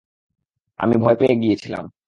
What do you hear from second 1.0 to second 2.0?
ভয় পেয়ে গেছিলাম!